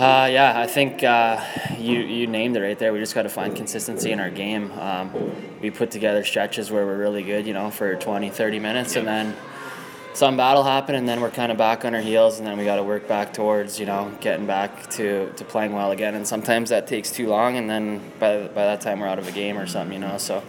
Uh, 0.00 0.24
yeah, 0.32 0.58
I 0.58 0.66
think 0.66 1.04
uh, 1.04 1.44
you 1.78 1.98
you 1.98 2.26
named 2.26 2.56
it 2.56 2.62
right 2.62 2.78
there. 2.78 2.90
We 2.90 3.00
just 3.00 3.14
got 3.14 3.24
to 3.24 3.28
find 3.28 3.54
consistency 3.54 4.12
in 4.12 4.18
our 4.18 4.30
game. 4.30 4.72
Um, 4.72 5.12
we 5.60 5.70
put 5.70 5.90
together 5.90 6.24
stretches 6.24 6.70
where 6.70 6.86
we're 6.86 6.96
really 6.96 7.22
good, 7.22 7.46
you 7.46 7.52
know, 7.52 7.70
for 7.70 7.94
20, 7.96 8.30
30 8.30 8.58
minutes, 8.60 8.96
and 8.96 9.06
then 9.06 9.36
some 10.14 10.38
battle 10.38 10.64
happened, 10.64 10.96
and 10.96 11.06
then 11.06 11.20
we're 11.20 11.30
kind 11.30 11.52
of 11.52 11.58
back 11.58 11.84
on 11.84 11.94
our 11.94 12.00
heels, 12.00 12.38
and 12.38 12.46
then 12.46 12.56
we 12.56 12.64
got 12.64 12.76
to 12.76 12.82
work 12.82 13.08
back 13.08 13.34
towards, 13.34 13.78
you 13.78 13.84
know, 13.84 14.10
getting 14.22 14.46
back 14.46 14.88
to, 14.92 15.30
to 15.34 15.44
playing 15.44 15.74
well 15.74 15.90
again. 15.90 16.14
And 16.14 16.26
sometimes 16.26 16.70
that 16.70 16.86
takes 16.86 17.10
too 17.10 17.28
long, 17.28 17.58
and 17.58 17.68
then 17.68 18.00
by, 18.18 18.46
by 18.46 18.64
that 18.64 18.80
time 18.80 19.00
we're 19.00 19.06
out 19.06 19.18
of 19.18 19.28
a 19.28 19.32
game 19.32 19.58
or 19.58 19.66
something, 19.66 19.92
you 19.92 20.00
know. 20.00 20.16
So, 20.16 20.42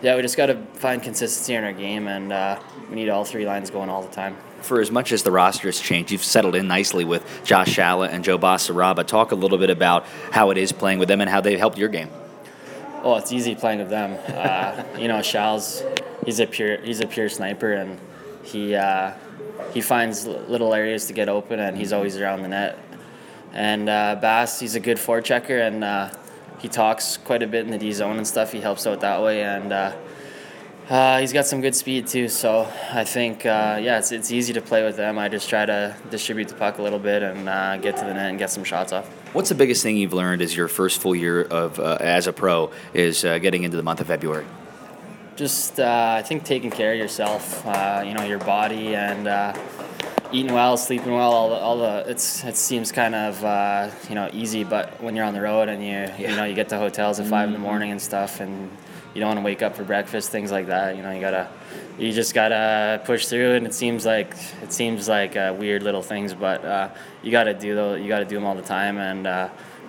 yeah, 0.00 0.14
we 0.14 0.22
just 0.22 0.36
got 0.36 0.46
to 0.46 0.54
find 0.74 1.02
consistency 1.02 1.54
in 1.54 1.64
our 1.64 1.72
game, 1.72 2.06
and 2.06 2.32
uh, 2.32 2.60
we 2.88 2.94
need 2.94 3.08
all 3.08 3.24
three 3.24 3.46
lines 3.46 3.68
going 3.68 3.90
all 3.90 4.02
the 4.02 4.14
time 4.14 4.36
for 4.64 4.80
as 4.80 4.90
much 4.90 5.12
as 5.12 5.22
the 5.22 5.30
roster 5.30 5.68
has 5.68 5.80
changed, 5.80 6.10
you've 6.10 6.24
settled 6.24 6.54
in 6.54 6.68
nicely 6.68 7.04
with 7.04 7.24
Josh 7.44 7.76
Shalla 7.76 8.08
and 8.08 8.24
Joe 8.24 8.38
Basaraba. 8.38 9.06
Talk 9.06 9.32
a 9.32 9.34
little 9.34 9.58
bit 9.58 9.70
about 9.70 10.06
how 10.30 10.50
it 10.50 10.58
is 10.58 10.72
playing 10.72 10.98
with 10.98 11.08
them 11.08 11.20
and 11.20 11.28
how 11.28 11.40
they've 11.40 11.58
helped 11.58 11.78
your 11.78 11.88
game. 11.88 12.10
Oh, 13.02 13.16
it's 13.16 13.32
easy 13.32 13.54
playing 13.54 13.80
with 13.80 13.90
them. 13.90 14.16
Uh, 14.28 14.84
you 14.98 15.08
know, 15.08 15.22
Shal's 15.22 15.82
he's 16.24 16.40
a 16.40 16.46
pure 16.46 16.76
he's 16.78 17.00
a 17.00 17.06
pure 17.06 17.28
sniper, 17.28 17.72
and 17.72 17.98
he 18.44 18.74
uh, 18.74 19.12
he 19.72 19.80
finds 19.80 20.26
little 20.26 20.72
areas 20.74 21.06
to 21.06 21.12
get 21.12 21.28
open, 21.28 21.58
and 21.60 21.76
he's 21.76 21.92
always 21.92 22.16
around 22.16 22.42
the 22.42 22.48
net. 22.48 22.78
And 23.52 23.88
uh, 23.88 24.16
Bass, 24.20 24.60
he's 24.60 24.76
a 24.76 24.80
good 24.80 24.96
forechecker, 24.96 25.66
and 25.66 25.84
uh, 25.84 26.10
he 26.58 26.68
talks 26.68 27.16
quite 27.16 27.42
a 27.42 27.46
bit 27.46 27.64
in 27.64 27.70
the 27.70 27.78
D 27.78 27.92
zone 27.92 28.16
and 28.16 28.26
stuff. 28.26 28.52
He 28.52 28.60
helps 28.60 28.86
out 28.86 29.00
that 29.00 29.20
way, 29.22 29.42
and 29.42 29.72
uh, 30.88 31.20
he's 31.20 31.32
got 31.32 31.46
some 31.46 31.60
good 31.60 31.74
speed 31.74 32.06
too. 32.06 32.28
So 32.28 32.68
I 32.92 33.04
think 33.04 33.46
uh, 33.46 33.78
yeah, 33.80 33.98
it's 33.98 34.12
it's 34.12 34.30
easy 34.30 34.52
to 34.54 34.60
play 34.60 34.84
with 34.84 34.96
them. 34.96 35.18
I 35.18 35.28
just 35.28 35.48
try 35.48 35.64
to 35.64 35.96
distribute 36.10 36.48
the 36.48 36.54
puck 36.54 36.78
a 36.78 36.82
little 36.82 36.98
bit 36.98 37.22
and 37.22 37.48
uh, 37.48 37.76
get 37.78 37.96
to 37.98 38.04
the 38.04 38.14
net 38.14 38.30
and 38.30 38.38
get 38.38 38.50
some 38.50 38.64
shots 38.64 38.92
off. 38.92 39.06
What's 39.32 39.48
the 39.48 39.54
biggest 39.54 39.82
thing 39.82 39.96
you've 39.96 40.12
learned 40.12 40.42
as 40.42 40.56
your 40.56 40.68
first 40.68 41.00
full 41.00 41.14
year 41.14 41.42
of 41.42 41.78
uh, 41.78 41.98
as 42.00 42.26
a 42.26 42.32
pro 42.32 42.70
is 42.94 43.24
uh, 43.24 43.38
getting 43.38 43.62
into 43.62 43.76
the 43.76 43.82
month 43.82 44.00
of 44.00 44.06
February? 44.08 44.46
Just 45.36 45.80
uh, 45.80 46.16
I 46.18 46.22
think 46.22 46.44
taking 46.44 46.70
care 46.70 46.92
of 46.92 46.98
yourself, 46.98 47.62
you 48.04 48.14
know, 48.14 48.24
your 48.24 48.38
body 48.38 48.94
and 48.94 49.26
eating 50.32 50.52
well, 50.52 50.76
sleeping 50.76 51.12
well, 51.12 51.32
all 51.32 51.50
the, 51.50 51.56
all 51.56 51.78
the 51.78 52.10
it's 52.10 52.42
it 52.44 52.56
seems 52.56 52.90
kind 52.90 53.14
of 53.14 53.44
uh, 53.44 53.90
you 54.08 54.14
know 54.14 54.28
easy, 54.32 54.64
but 54.64 55.00
when 55.02 55.14
you're 55.14 55.24
on 55.24 55.34
the 55.34 55.40
road 55.40 55.68
and 55.68 55.82
you 55.82 55.90
yeah. 55.90 56.18
you 56.18 56.36
know 56.36 56.44
you 56.44 56.54
get 56.54 56.68
to 56.70 56.78
hotels 56.78 57.20
at 57.20 57.26
5 57.26 57.32
mm-hmm. 57.32 57.46
in 57.46 57.52
the 57.52 57.58
mm-hmm. 57.58 57.66
morning 57.66 57.90
and 57.90 58.00
stuff, 58.00 58.40
and 58.40 58.70
you 59.14 59.20
don't 59.20 59.28
want 59.28 59.40
to 59.40 59.44
wake 59.44 59.62
up 59.62 59.76
for 59.76 59.84
breakfast, 59.84 60.30
things 60.30 60.50
like 60.50 60.66
that. 60.66 60.96
You 60.96 61.02
know, 61.02 61.10
you 61.10 61.20
gotta 61.20 61.48
you 61.98 62.12
just 62.12 62.34
gotta 62.34 63.02
push 63.04 63.26
through, 63.26 63.54
and 63.54 63.66
it 63.66 63.74
seems 63.74 64.06
like 64.06 64.34
it 64.62 64.72
seems 64.72 65.08
like 65.08 65.36
uh, 65.36 65.54
weird 65.58 65.82
little 65.82 66.02
things, 66.02 66.34
but 66.34 66.64
uh, 66.64 66.88
you 67.22 67.30
gotta 67.30 67.54
do 67.54 67.74
those. 67.74 68.00
You 68.00 68.08
gotta 68.08 68.24
do 68.24 68.34
them 68.34 68.44
all 68.44 68.54
the 68.54 68.62
time, 68.62 68.98
and 68.98 69.26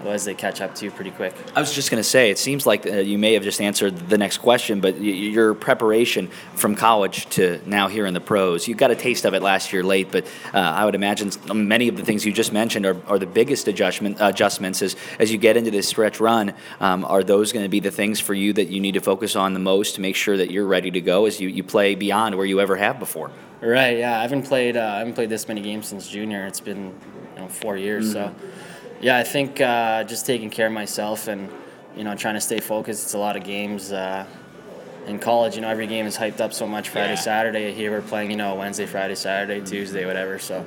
otherwise 0.04 0.26
they 0.26 0.34
catch 0.34 0.60
up 0.60 0.76
to 0.76 0.86
you 0.86 0.92
pretty 0.92 1.12
quick. 1.12 1.34
I 1.56 1.62
was 1.62 1.74
just 1.74 1.90
going 1.90 2.04
to 2.04 2.08
say, 2.08 2.30
it 2.30 2.38
seems 2.38 2.66
like 2.66 2.86
uh, 2.86 2.98
you 2.98 3.18
may 3.18 3.34
have 3.34 3.44
just 3.44 3.62
answered 3.62 4.10
the 4.10 4.18
next 4.18 4.40
question, 4.40 4.82
but 4.82 4.96
y- 4.96 5.02
your 5.02 5.54
preparation 5.54 6.28
from 6.56 6.76
college 6.76 7.26
to 7.30 7.62
now 7.66 7.88
here 7.88 8.06
in 8.06 8.14
the 8.14 8.20
pros, 8.20 8.68
you 8.68 8.76
got 8.76 8.92
a 8.92 8.96
taste 8.96 9.24
of 9.24 9.34
it 9.34 9.42
last 9.42 9.72
year 9.72 9.82
late, 9.82 10.12
but 10.12 10.26
uh, 10.54 10.58
I 10.58 10.84
would 10.84 10.96
imagine 10.96 11.32
many 11.54 11.88
of 11.88 11.96
the 11.96 12.04
things 12.04 12.26
you 12.26 12.34
just 12.34 12.52
mentioned 12.52 12.86
are, 12.86 12.98
are 13.08 13.18
the 13.18 13.26
biggest 13.26 13.70
adjustment, 13.70 14.18
adjustments 14.20 14.82
as, 14.82 14.98
as 15.20 15.32
you 15.32 15.38
get 15.38 15.56
into 15.56 15.72
this 15.72 15.88
stretch 15.88 16.20
run. 16.20 16.54
Um, 16.82 17.06
are 17.06 17.24
those 17.24 17.54
going 17.54 17.64
to 17.64 17.70
be 17.70 17.80
the 17.80 17.92
things 17.92 18.20
for 18.20 18.34
you 18.34 18.52
that 18.54 18.68
you 18.68 18.82
need 18.82 18.96
to 18.96 19.02
focus 19.02 19.38
on 19.38 19.54
the 19.54 19.60
most 19.60 19.96
to 19.96 20.02
make 20.02 20.18
sure 20.18 20.36
that 20.36 20.52
you're 20.52 20.68
ready 20.68 20.92
to 20.92 21.00
go 21.02 21.26
as 21.28 21.40
you, 21.40 21.48
you 21.48 21.64
play 21.64 21.96
beyond 21.96 22.36
where 22.36 22.46
you 22.46 22.60
ever 22.60 22.76
have 22.76 23.00
before? 23.00 23.32
Right. 23.62 24.00
Yeah, 24.00 24.20
I 24.20 24.24
haven't 24.24 24.44
played. 24.44 24.76
Uh, 24.76 24.82
I 24.82 24.98
haven't 24.98 25.14
played 25.14 25.30
this 25.30 25.48
many 25.48 25.62
games 25.62 25.88
since 25.88 26.10
junior. 26.10 26.46
It's 26.46 26.60
been 26.60 26.94
you 27.36 27.42
know 27.42 27.48
four 27.48 27.78
years. 27.78 28.14
Mm-hmm. 28.14 28.38
So 28.38 28.50
yeah, 29.04 29.18
I 29.18 29.24
think 29.24 29.60
uh, 29.60 30.06
just 30.06 30.26
taking 30.26 30.50
care 30.50 30.68
of 30.68 30.74
myself 30.74 31.28
and 31.28 31.50
you 31.96 32.06
know 32.06 32.16
trying 32.16 32.36
to 32.36 32.42
stay 32.42 32.60
focused. 32.60 33.04
It's 33.04 33.14
a 33.14 33.18
lot 33.18 33.36
of 33.36 33.44
games. 33.44 33.92
Uh, 33.92 34.26
in 35.06 35.20
college, 35.20 35.56
you 35.56 35.62
know, 35.62 35.68
every 35.68 35.88
game 35.88 36.06
is 36.06 36.18
hyped 36.18 36.40
up 36.40 36.54
so 36.54 36.66
much. 36.66 36.88
Friday, 36.88 37.16
yeah. 37.16 37.20
Saturday. 37.20 37.74
Here 37.74 37.92
we're 37.92 38.02
playing, 38.02 38.32
you 38.32 38.38
know, 38.38 38.56
Wednesday, 38.56 38.86
Friday, 38.86 39.16
Saturday, 39.16 39.60
Tuesday, 39.60 40.06
whatever. 40.06 40.40
So, 40.40 40.66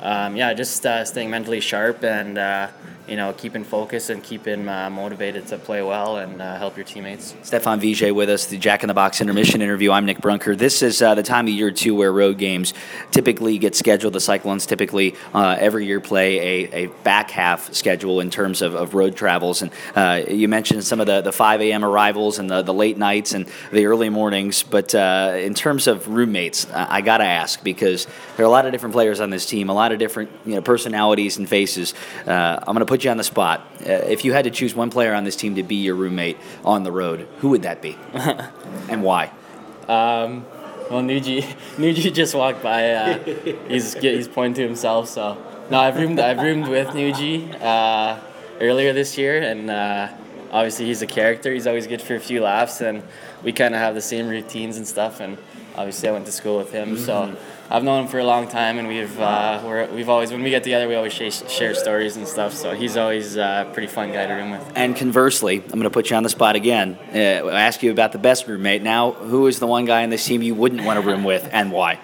um, 0.00 0.36
yeah, 0.36 0.54
just 0.54 0.84
uh, 0.86 1.04
staying 1.04 1.30
mentally 1.30 1.60
sharp 1.60 2.04
and 2.04 2.38
uh, 2.38 2.68
you 3.08 3.16
know, 3.16 3.32
keeping 3.32 3.64
focused 3.64 4.10
and 4.10 4.22
keeping 4.22 4.68
uh, 4.68 4.90
motivated 4.90 5.46
to 5.46 5.56
play 5.56 5.82
well 5.82 6.18
and 6.18 6.42
uh, 6.42 6.56
help 6.56 6.76
your 6.76 6.84
teammates. 6.84 7.34
Stephan 7.42 7.80
Vigier 7.80 8.14
with 8.14 8.28
us, 8.28 8.46
the 8.46 8.58
Jack 8.58 8.82
in 8.82 8.88
the 8.88 8.94
Box 8.94 9.20
intermission 9.22 9.62
interview. 9.62 9.90
I'm 9.90 10.04
Nick 10.04 10.18
Brunker. 10.18 10.54
This 10.54 10.82
is 10.82 11.00
uh, 11.00 11.14
the 11.14 11.22
time 11.22 11.46
of 11.46 11.54
year 11.54 11.70
too 11.70 11.94
where 11.94 12.12
road 12.12 12.36
games 12.36 12.74
typically 13.10 13.56
get 13.56 13.74
scheduled. 13.74 14.12
The 14.12 14.20
Cyclones 14.20 14.66
typically 14.66 15.14
uh, 15.32 15.56
every 15.58 15.86
year 15.86 16.00
play 16.00 16.38
a, 16.38 16.84
a 16.84 16.86
back 17.02 17.30
half 17.30 17.72
schedule 17.72 18.20
in 18.20 18.28
terms 18.30 18.60
of, 18.60 18.74
of 18.74 18.94
road 18.94 19.16
travels. 19.16 19.62
And 19.62 19.72
you 20.28 20.46
mentioned 20.46 20.84
some 20.84 21.00
of 21.00 21.06
the, 21.06 21.22
the 21.22 21.32
5 21.32 21.62
a.m. 21.62 21.84
arrivals 21.84 22.38
and 22.38 22.50
the, 22.50 22.60
the 22.60 22.74
late 22.74 22.98
nights 22.98 23.32
and 23.32 23.46
the 23.72 23.86
early 23.86 24.10
mornings. 24.10 24.62
But 24.62 24.94
in 24.94 25.54
terms 25.54 25.86
of 25.86 26.08
roommates, 26.08 26.70
I, 26.72 26.98
I 26.98 27.00
got 27.00 27.18
to 27.18 27.24
ask 27.24 27.64
because 27.64 28.06
there 28.36 28.44
are 28.44 28.48
a 28.48 28.52
lot 28.52 28.66
of 28.66 28.72
different 28.72 28.92
players 28.92 29.20
on 29.20 29.30
this 29.30 29.46
team, 29.46 29.70
a 29.70 29.74
lot 29.74 29.87
of 29.92 29.98
different 29.98 30.30
you 30.44 30.54
know, 30.54 30.60
personalities 30.60 31.38
and 31.38 31.48
faces. 31.48 31.94
I'm 32.26 32.64
going 32.64 32.80
to 32.80 32.84
put 32.84 32.98
put 32.98 33.04
you 33.04 33.12
on 33.12 33.16
the 33.16 33.22
spot. 33.22 33.60
Uh, 33.80 33.92
if 34.10 34.24
you 34.24 34.32
had 34.32 34.44
to 34.44 34.50
choose 34.50 34.74
one 34.74 34.90
player 34.90 35.14
on 35.14 35.22
this 35.22 35.36
team 35.36 35.54
to 35.54 35.62
be 35.62 35.76
your 35.76 35.94
roommate 35.94 36.36
on 36.64 36.82
the 36.82 36.90
road, 36.90 37.28
who 37.38 37.50
would 37.50 37.62
that 37.62 37.80
be, 37.80 37.96
and 38.88 39.04
why? 39.04 39.26
Um, 39.86 40.44
well, 40.90 41.02
Nuji, 41.02 41.42
Nuji 41.76 42.12
just 42.12 42.34
walked 42.34 42.60
by. 42.60 42.90
Uh, 42.90 43.18
he's 43.68 43.94
he's 43.94 44.26
pointing 44.26 44.54
to 44.54 44.62
himself. 44.66 45.08
So 45.08 45.38
no, 45.70 45.78
I've 45.78 45.96
roomed 45.96 46.18
I've 46.18 46.42
roomed 46.42 46.66
with 46.66 46.88
Nuji 46.88 47.54
uh, 47.62 48.18
earlier 48.60 48.92
this 48.92 49.16
year, 49.16 49.40
and 49.40 49.70
uh, 49.70 50.08
obviously 50.50 50.86
he's 50.86 51.02
a 51.02 51.06
character. 51.06 51.52
He's 51.52 51.66
always 51.66 51.86
good 51.86 52.02
for 52.02 52.14
a 52.14 52.20
few 52.20 52.40
laughs, 52.40 52.80
and 52.80 53.02
we 53.42 53.52
kind 53.52 53.74
of 53.74 53.80
have 53.80 53.94
the 53.94 54.00
same 54.00 54.28
routines 54.28 54.76
and 54.76 54.86
stuff. 54.86 55.20
And 55.20 55.38
obviously, 55.76 56.08
I 56.08 56.12
went 56.12 56.26
to 56.26 56.32
school 56.32 56.58
with 56.58 56.72
him, 56.72 56.96
mm-hmm. 56.96 57.04
so 57.04 57.36
I've 57.70 57.84
known 57.84 58.04
him 58.04 58.08
for 58.08 58.18
a 58.18 58.24
long 58.24 58.48
time, 58.48 58.78
and 58.78 58.88
we've 58.88 59.20
uh, 59.20 59.62
we're, 59.64 59.86
we've 59.88 60.08
always 60.08 60.32
when 60.32 60.42
we 60.42 60.50
get 60.50 60.64
together, 60.64 60.88
we 60.88 60.94
always 60.94 61.12
share 61.12 61.74
stories 61.74 62.16
and 62.16 62.26
stuff. 62.26 62.54
So 62.54 62.74
he's 62.74 62.96
always 62.96 63.36
uh, 63.36 63.66
a 63.68 63.72
pretty 63.72 63.88
fun 63.88 64.10
guy 64.10 64.26
to 64.26 64.32
room 64.32 64.52
with. 64.52 64.72
And 64.74 64.96
conversely, 64.96 65.56
I'm 65.58 65.70
going 65.70 65.82
to 65.82 65.90
put 65.90 66.08
you 66.08 66.16
on 66.16 66.22
the 66.22 66.30
spot 66.30 66.56
again. 66.56 66.98
Uh, 67.12 67.48
I 67.48 67.62
ask 67.62 67.82
you 67.82 67.90
about 67.90 68.12
the 68.12 68.18
best 68.18 68.46
roommate. 68.46 68.82
Now, 68.82 69.12
who 69.12 69.46
is 69.48 69.58
the 69.58 69.66
one 69.66 69.84
guy 69.84 70.02
in 70.02 70.10
this 70.10 70.24
team 70.24 70.42
you 70.42 70.54
wouldn't 70.54 70.84
want 70.84 71.00
to 71.00 71.06
room 71.06 71.24
with, 71.24 71.46
and 71.52 71.70
why? 71.70 72.00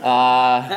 Uh, 0.00 0.68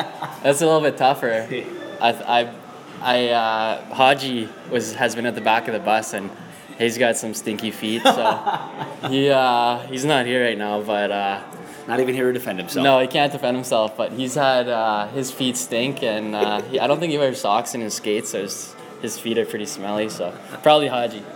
that's 0.42 0.62
a 0.62 0.66
little 0.66 0.82
bit 0.82 0.98
tougher. 0.98 1.48
I 2.02 2.10
I, 2.12 2.54
I 3.02 3.28
uh, 3.30 3.94
Haji 3.94 4.50
was 4.72 4.96
has 4.96 5.16
been 5.16 5.28
at 5.28 5.36
the 5.36 5.42
back 5.42 5.68
of 5.68 5.74
the 5.74 5.80
bus 5.80 6.14
and. 6.14 6.30
He's 6.78 6.98
got 6.98 7.18
some 7.18 7.34
stinky 7.34 7.72
feet, 7.72 8.04
so 8.04 8.60
he 9.10 9.30
uh, 9.30 9.80
he's 9.88 10.06
not 10.06 10.26
here 10.26 10.44
right 10.44 10.58
now. 10.58 10.82
But 10.82 11.12
uh, 11.12 11.42
not 11.88 12.00
even 12.00 12.14
here 12.14 12.28
to 12.28 12.34
defend 12.34 12.60
himself. 12.60 12.84
No, 12.84 13.00
he 13.00 13.08
can't 13.08 13.32
defend 13.32 13.58
himself. 13.58 13.98
But 13.98 14.12
he's 14.14 14.36
had 14.36 14.70
uh, 14.70 15.08
his 15.08 15.32
feet 15.32 15.58
stink, 15.58 16.04
and 16.04 16.36
uh, 16.36 16.62
he, 16.64 16.80
I 16.80 16.88
don't 16.88 17.00
think 17.00 17.12
he 17.12 17.18
wears 17.18 17.42
socks 17.42 17.74
in 17.74 17.82
his 17.82 17.96
skates, 17.96 18.30
so 18.30 18.42
his, 18.44 18.76
his 19.02 19.20
feet 19.20 19.38
are 19.38 19.46
pretty 19.46 19.66
smelly. 19.66 20.10
So 20.10 20.34
probably 20.64 20.88
Haji. 20.88 21.24